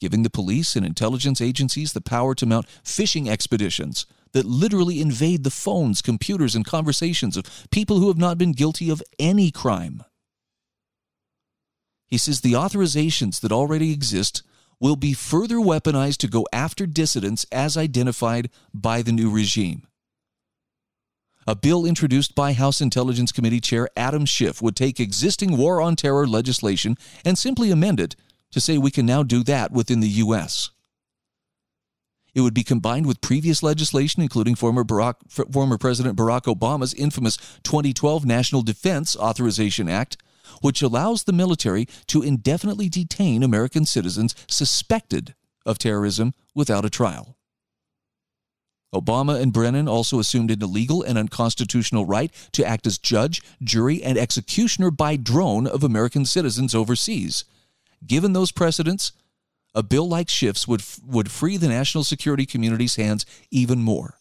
[0.00, 5.44] giving the police and intelligence agencies the power to mount fishing expeditions that literally invade
[5.44, 10.02] the phones, computers, and conversations of people who have not been guilty of any crime.
[12.06, 14.42] He says the authorizations that already exist
[14.80, 19.86] will be further weaponized to go after dissidents as identified by the new regime.
[21.46, 25.96] A bill introduced by House Intelligence Committee Chair Adam Schiff would take existing war on
[25.96, 28.14] terror legislation and simply amend it
[28.52, 30.70] to say we can now do that within the U.S.
[32.34, 35.14] It would be combined with previous legislation, including former, Barack,
[35.52, 40.16] former President Barack Obama's infamous 2012 National Defense Authorization Act,
[40.60, 45.34] which allows the military to indefinitely detain American citizens suspected
[45.66, 47.36] of terrorism without a trial.
[48.94, 54.02] Obama and Brennan also assumed an illegal and unconstitutional right to act as judge, jury,
[54.02, 57.44] and executioner by drone of American citizens overseas.
[58.06, 59.12] Given those precedents,
[59.74, 64.16] a bill like Schiff's would, would free the national security community's hands even more.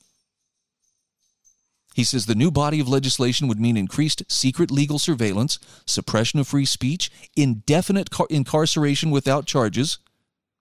[1.95, 6.47] He says the new body of legislation would mean increased secret legal surveillance, suppression of
[6.47, 9.97] free speech, indefinite car- incarceration without charges,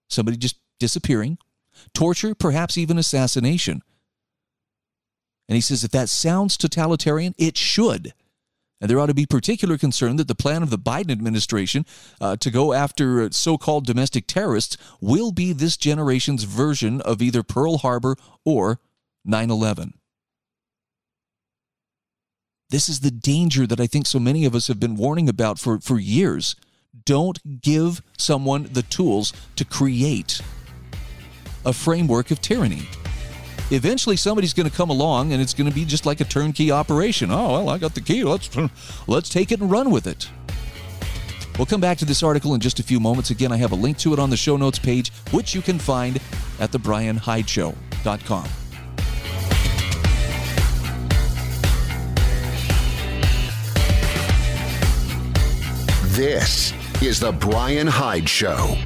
[0.09, 1.37] somebody just disappearing,
[1.93, 3.81] torture, perhaps even assassination.
[5.47, 8.13] And he says if that sounds totalitarian, it should.
[8.81, 11.85] And there ought to be particular concern that the plan of the Biden administration
[12.21, 17.43] uh, to go after so called domestic terrorists will be this generation's version of either
[17.43, 18.15] Pearl Harbor
[18.45, 18.79] or
[19.25, 19.93] 9 11.
[22.69, 25.59] This is the danger that I think so many of us have been warning about
[25.59, 26.55] for, for years.
[27.03, 30.39] Don't give someone the tools to create
[31.65, 32.87] a framework of tyranny
[33.71, 36.71] eventually somebody's going to come along and it's going to be just like a turnkey
[36.71, 37.31] operation.
[37.31, 38.23] Oh, well, I got the key.
[38.23, 38.49] Let's
[39.07, 40.29] let's take it and run with it.
[41.57, 43.31] We'll come back to this article in just a few moments.
[43.31, 45.77] Again, I have a link to it on the show notes page, which you can
[45.77, 46.17] find
[46.59, 48.49] at thebrianhydeshow.com.
[56.19, 58.77] This is the Brian Hyde Show.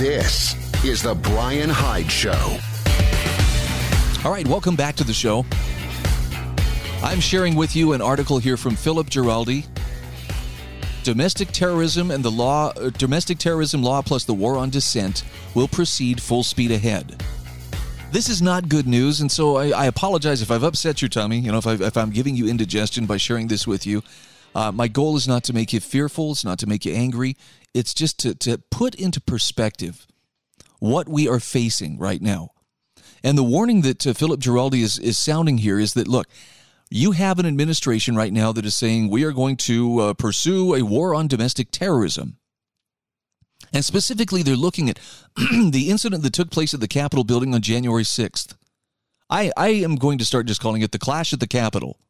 [0.00, 2.56] This is the Brian Hyde Show.
[4.24, 5.44] All right, welcome back to the show.
[7.02, 9.66] I'm sharing with you an article here from Philip Giraldi.
[11.04, 15.22] Domestic terrorism and the law, uh, domestic terrorism law plus the war on dissent
[15.54, 17.22] will proceed full speed ahead.
[18.10, 21.40] This is not good news, and so I, I apologize if I've upset your tummy.
[21.40, 24.02] You know, if, i if I'm giving you indigestion by sharing this with you.
[24.54, 26.32] Uh, my goal is not to make you fearful.
[26.32, 27.36] It's not to make you angry.
[27.72, 30.06] It's just to, to put into perspective
[30.80, 32.50] what we are facing right now.
[33.22, 36.26] And the warning that uh, Philip Giraldi is, is sounding here is that, look,
[36.90, 40.74] you have an administration right now that is saying we are going to uh, pursue
[40.74, 42.38] a war on domestic terrorism.
[43.72, 44.98] And specifically, they're looking at
[45.36, 48.54] the incident that took place at the Capitol building on January 6th.
[49.28, 52.00] I, I am going to start just calling it the clash at the Capitol.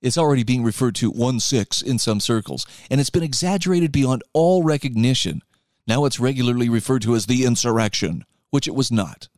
[0.00, 4.22] It's already being referred to 1 6 in some circles, and it's been exaggerated beyond
[4.32, 5.42] all recognition.
[5.86, 9.28] Now it's regularly referred to as the insurrection, which it was not.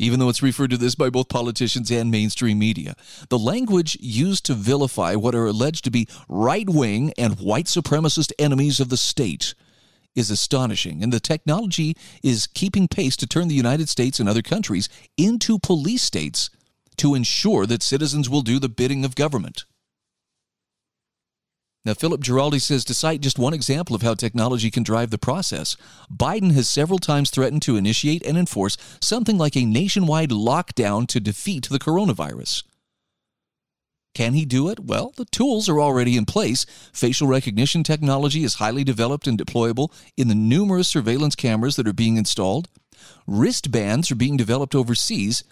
[0.00, 2.96] Even though it's referred to this by both politicians and mainstream media,
[3.28, 8.32] the language used to vilify what are alleged to be right wing and white supremacist
[8.38, 9.54] enemies of the state
[10.16, 14.42] is astonishing, and the technology is keeping pace to turn the United States and other
[14.42, 16.50] countries into police states
[16.96, 19.64] to ensure that citizens will do the bidding of government.
[21.84, 25.18] Now, Philip Giraldi says to cite just one example of how technology can drive the
[25.18, 25.76] process,
[26.08, 31.18] Biden has several times threatened to initiate and enforce something like a nationwide lockdown to
[31.18, 32.62] defeat the coronavirus.
[34.14, 34.78] Can he do it?
[34.78, 36.66] Well, the tools are already in place.
[36.92, 41.94] Facial recognition technology is highly developed and deployable in the numerous surveillance cameras that are
[41.94, 42.68] being installed.
[43.26, 45.42] Wristbands are being developed overseas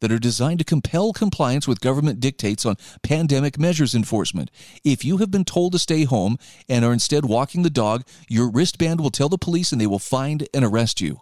[0.00, 4.50] that are designed to compel compliance with government dictates on pandemic measures enforcement.
[4.84, 6.36] If you have been told to stay home
[6.68, 9.98] and are instead walking the dog, your wristband will tell the police and they will
[9.98, 11.20] find and arrest you.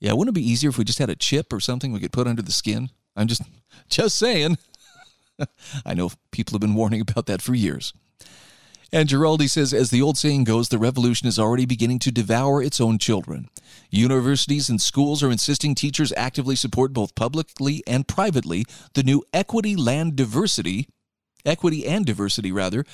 [0.00, 2.12] Yeah, wouldn't it be easier if we just had a chip or something we could
[2.12, 2.90] put under the skin?
[3.14, 3.42] I'm just
[3.88, 4.58] just saying.
[5.86, 7.92] I know people have been warning about that for years.
[8.94, 12.62] And Giraldi says, as the old saying goes, the revolution is already beginning to devour
[12.62, 13.48] its own children.
[13.90, 19.76] Universities and schools are insisting teachers actively support both publicly and privately the new equity
[19.76, 20.88] land diversity,
[21.46, 22.84] equity and diversity rather,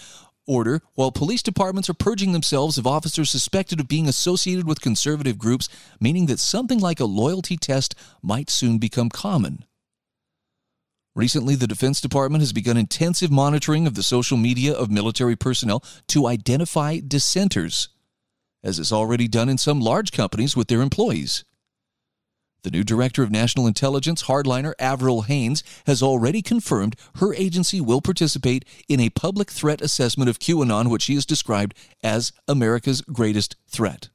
[0.46, 5.36] order, while police departments are purging themselves of officers suspected of being associated with conservative
[5.36, 5.68] groups,
[6.00, 9.64] meaning that something like a loyalty test might soon become common.
[11.18, 15.82] Recently, the Defense Department has begun intensive monitoring of the social media of military personnel
[16.06, 17.88] to identify dissenters,
[18.62, 21.44] as is already done in some large companies with their employees.
[22.62, 28.00] The new director of national intelligence, hardliner Avril Haines, has already confirmed her agency will
[28.00, 33.56] participate in a public threat assessment of QAnon, which she has described as America's greatest
[33.66, 34.08] threat.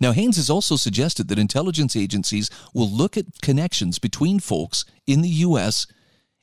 [0.00, 5.22] Now, Haines has also suggested that intelligence agencies will look at connections between folks in
[5.22, 5.86] the U.S.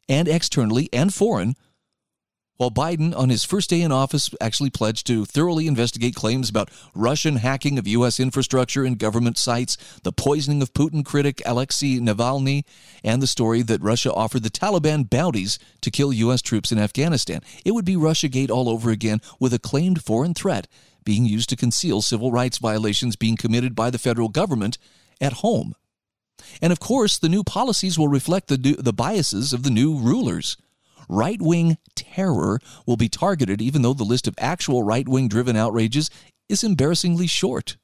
[0.10, 1.56] and externally and foreign
[2.58, 6.70] while Biden, on his first day in office, actually pledged to thoroughly investigate claims about
[6.94, 8.20] Russian hacking of U.S.
[8.20, 12.64] infrastructure and government sites, the poisoning of Putin critic Alexei Navalny,
[13.04, 16.42] and the story that Russia offered the Taliban bounties to kill U.S.
[16.42, 17.42] troops in Afghanistan.
[17.66, 20.68] It would be Russiagate all over again with a claimed foreign threat
[21.04, 24.78] being used to conceal civil rights violations being committed by the federal government
[25.22, 25.74] at home.
[26.62, 30.58] And of course, the new policies will reflect the, the biases of the new rulers
[31.10, 35.56] right wing terror will be targeted, even though the list of actual right wing driven
[35.56, 36.10] outrages
[36.50, 37.78] is embarrassingly short.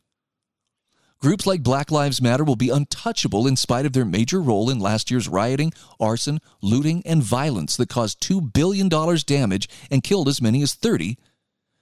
[1.20, 4.80] Groups like Black Lives Matter will be untouchable in spite of their major role in
[4.80, 10.42] last year's rioting, arson, looting, and violence that caused $2 billion damage and killed as
[10.42, 11.18] many as 30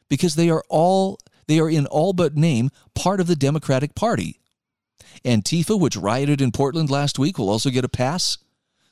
[0.10, 4.40] because they are all they are in all but name part of the Democratic Party.
[5.24, 8.38] Antifa, which rioted in Portland last week, will also get a pass.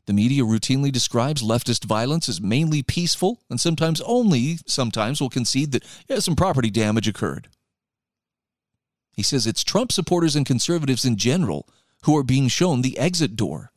[0.06, 5.72] The media routinely describes leftist violence as mainly peaceful and sometimes only sometimes will concede
[5.72, 7.48] that yeah, some property damage occurred.
[9.14, 11.68] He says it's Trump supporters and conservatives in general
[12.04, 13.72] who are being shown the exit door,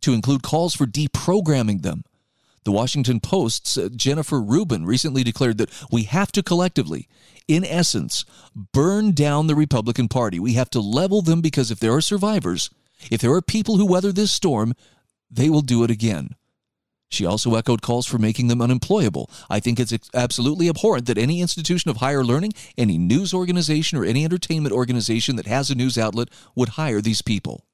[0.00, 2.04] to include calls for deprogramming them.
[2.64, 7.08] The Washington Post's uh, Jennifer Rubin recently declared that we have to collectively,
[7.48, 10.38] in essence, burn down the Republican Party.
[10.38, 12.70] We have to level them because if there are survivors,
[13.10, 14.74] if there are people who weather this storm,
[15.30, 16.34] they will do it again.
[17.08, 19.30] She also echoed calls for making them unemployable.
[19.48, 24.04] I think it's absolutely abhorrent that any institution of higher learning, any news organization, or
[24.04, 27.64] any entertainment organization that has a news outlet would hire these people.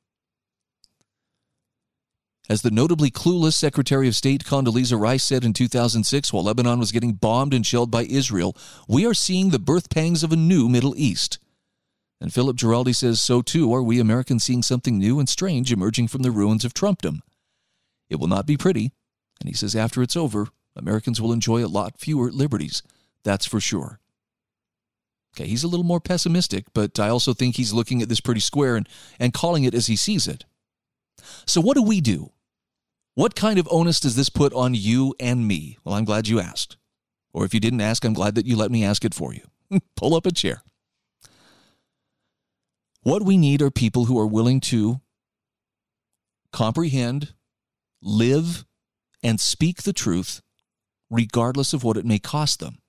[2.48, 6.92] As the notably clueless Secretary of State Condoleezza Rice said in 2006 while Lebanon was
[6.92, 10.68] getting bombed and shelled by Israel, we are seeing the birth pangs of a new
[10.68, 11.40] Middle East.
[12.20, 16.06] And Philip Giraldi says, so too are we Americans seeing something new and strange emerging
[16.06, 17.22] from the ruins of Trumpdom.
[18.08, 18.92] It will not be pretty.
[19.40, 22.82] And he says after it's over, Americans will enjoy a lot fewer liberties.
[23.24, 23.98] That's for sure.
[25.34, 28.40] Okay, he's a little more pessimistic, but I also think he's looking at this pretty
[28.40, 28.88] square and,
[29.18, 30.44] and calling it as he sees it.
[31.44, 32.30] So, what do we do?
[33.16, 35.78] What kind of onus does this put on you and me?
[35.82, 36.76] Well, I'm glad you asked.
[37.32, 39.40] Or if you didn't ask, I'm glad that you let me ask it for you.
[39.96, 40.62] Pull up a chair.
[43.02, 45.00] What we need are people who are willing to
[46.52, 47.32] comprehend
[48.02, 48.66] live
[49.22, 50.42] and speak the truth
[51.08, 52.82] regardless of what it may cost them.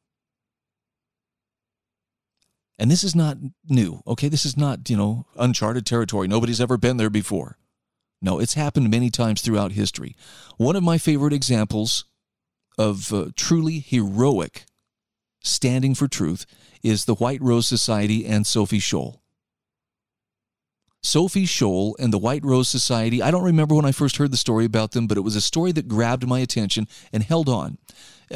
[2.78, 3.38] And this is not
[3.70, 4.28] new, okay?
[4.28, 6.28] This is not, you know, uncharted territory.
[6.28, 7.58] Nobody's ever been there before.
[8.22, 10.16] No, it's happened many times throughout history.
[10.58, 12.06] One of my favorite examples
[12.78, 14.66] of uh, truly heroic
[15.44, 16.46] standing for truth
[16.84, 19.20] is the White Rose Society and Sophie Scholl.
[21.04, 23.22] Sophie Scholl and the White Rose Society.
[23.22, 25.42] I don't remember when I first heard the story about them, but it was a
[25.42, 27.78] story that grabbed my attention and held on.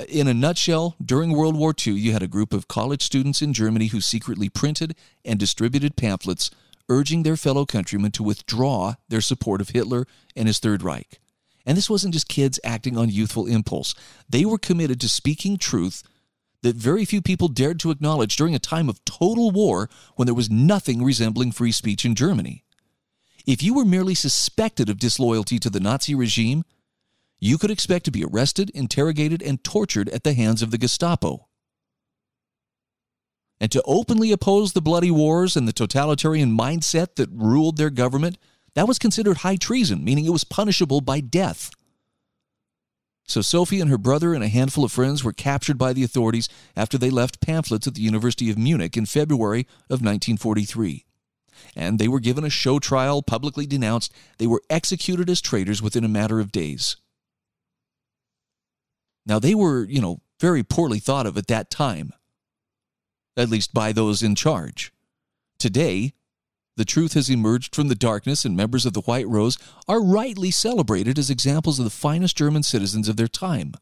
[0.07, 3.51] In a nutshell, during World War II, you had a group of college students in
[3.51, 6.49] Germany who secretly printed and distributed pamphlets
[6.91, 11.21] urging their fellow countrymen to withdraw their support of Hitler and his Third Reich.
[11.65, 13.95] And this wasn't just kids acting on youthful impulse.
[14.29, 16.03] They were committed to speaking truth
[16.63, 20.35] that very few people dared to acknowledge during a time of total war when there
[20.35, 22.65] was nothing resembling free speech in Germany.
[23.47, 26.63] If you were merely suspected of disloyalty to the Nazi regime,
[27.39, 31.47] you could expect to be arrested, interrogated, and tortured at the hands of the Gestapo.
[33.61, 38.39] And to openly oppose the bloody wars and the totalitarian mindset that ruled their government,
[38.73, 41.69] that was considered high treason, meaning it was punishable by death.
[43.27, 46.49] So Sophie and her brother and a handful of friends were captured by the authorities
[46.75, 51.05] after they left pamphlets at the University of Munich in February of 1943.
[51.75, 54.11] And they were given a show trial, publicly denounced.
[54.39, 56.97] They were executed as traitors within a matter of days.
[59.23, 62.11] Now, they were, you know, very poorly thought of at that time,
[63.37, 64.91] at least by those in charge.
[65.59, 66.13] Today,
[66.77, 69.57] the truth has emerged from the darkness, and members of the White Rose
[69.87, 73.73] are rightly celebrated as examples of the finest German citizens of their time.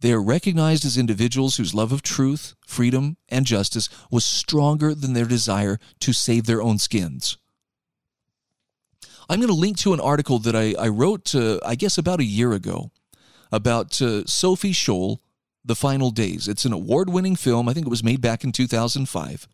[0.00, 5.14] They are recognized as individuals whose love of truth, freedom, and justice was stronger than
[5.14, 7.38] their desire to save their own skins.
[9.28, 12.20] I'm going to link to an article that I, I wrote, uh, I guess, about
[12.20, 12.90] a year ago
[13.50, 15.18] about uh, Sophie Scholl,
[15.64, 16.46] The Final Days.
[16.48, 17.68] It's an award winning film.
[17.68, 19.48] I think it was made back in 2005.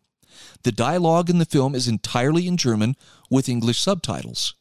[0.63, 2.95] The dialogue in the film is entirely in German
[3.29, 4.55] with English subtitles.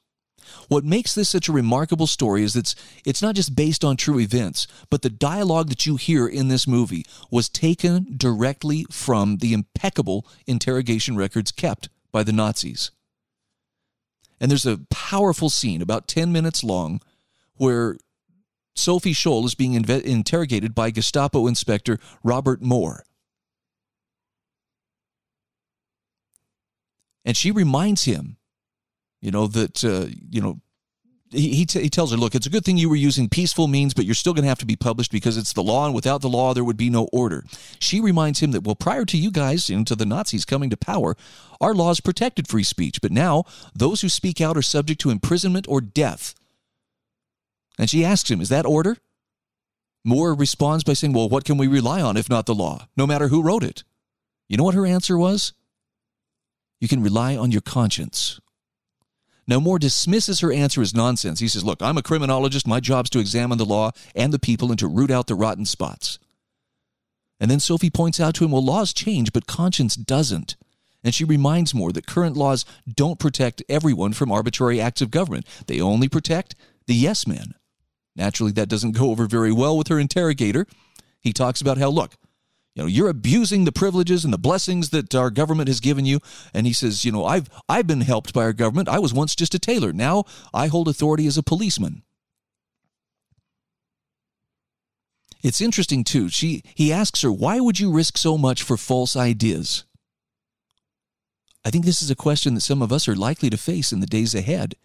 [0.69, 2.75] What makes this such a remarkable story is that it's,
[3.05, 6.67] it's not just based on true events, but the dialogue that you hear in this
[6.67, 12.91] movie was taken directly from the impeccable interrogation records kept by the Nazis.
[14.41, 17.01] And there's a powerful scene, about 10 minutes long,
[17.57, 17.97] where
[18.81, 23.01] Sophie Scholl is being inve- interrogated by Gestapo Inspector Robert Mohr.
[27.25, 28.39] And she reminds him
[29.21, 30.61] you know that uh, you know
[31.31, 33.69] he he, t- he, tells her, look, it's a good thing you were using peaceful
[33.69, 35.95] means, but you're still going to have to be published because it's the law, and
[35.95, 37.45] without the law, there would be no order.
[37.79, 41.17] She reminds him that, well, prior to you guys, into the Nazis coming to power,
[41.61, 45.67] our laws protected free speech, but now those who speak out are subject to imprisonment
[45.69, 46.35] or death.
[47.81, 48.99] And she asks him, is that order?
[50.07, 53.07] Mohr responds by saying, well, what can we rely on if not the law, no
[53.07, 53.85] matter who wrote it?
[54.51, 55.55] You know what her answer was?
[56.79, 58.39] You can rely on your conscience.
[59.49, 61.41] Now, Mohr dismisses her answer as nonsense.
[61.41, 62.67] He says, Look, I'm a criminologist.
[62.67, 65.65] My job's to examine the law and the people and to root out the rotten
[65.65, 66.19] spots.
[67.41, 70.55] And then Sophie points out to him, Well, laws change, but conscience doesn't.
[71.03, 75.47] And she reminds Mohr that current laws don't protect everyone from arbitrary acts of government,
[75.67, 76.55] they only protect
[76.87, 77.55] the yes men.
[78.17, 80.67] Naturally, that doesn't go over very well with her interrogator.
[81.21, 82.17] He talks about how, look,
[82.75, 86.21] you know you're abusing the privileges and the blessings that our government has given you.
[86.55, 88.89] And he says you know i've i've been helped by our government.
[88.89, 89.93] I was once just a tailor.
[89.93, 92.03] Now i hold authority as a policeman.
[95.43, 96.29] It's interesting too.
[96.29, 99.85] She he asks her why would you risk so much for false ideas?
[101.65, 104.01] I think this is a question that some of us are likely to face in
[104.01, 104.77] the days ahead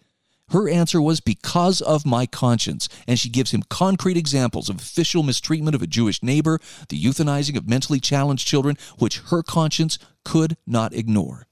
[0.50, 5.22] her answer was because of my conscience, and she gives him concrete examples of official
[5.22, 10.56] mistreatment of a Jewish neighbor, the euthanizing of mentally challenged children, which her conscience could
[10.66, 11.46] not ignore.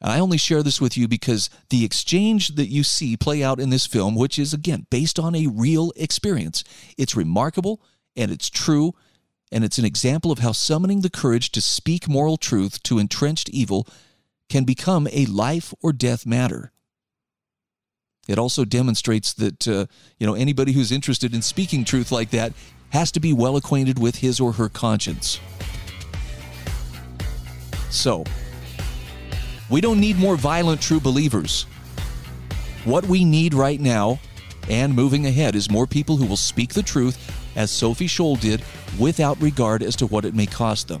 [0.00, 3.58] And I only share this with you because the exchange that you see play out
[3.58, 6.62] in this film, which is again based on a real experience,
[6.98, 7.80] it's remarkable
[8.14, 8.94] and it's true,
[9.50, 13.48] and it's an example of how summoning the courage to speak moral truth to entrenched
[13.48, 13.86] evil
[14.48, 16.72] can become a life or death matter.
[18.28, 19.86] It also demonstrates that uh,
[20.18, 22.52] you know anybody who's interested in speaking truth like that
[22.90, 25.40] has to be well acquainted with his or her conscience.
[27.90, 28.24] So,
[29.70, 31.64] we don't need more violent true believers.
[32.84, 34.20] What we need right now
[34.68, 37.18] and moving ahead is more people who will speak the truth,
[37.56, 38.62] as Sophie Scholl did,
[38.98, 41.00] without regard as to what it may cost them.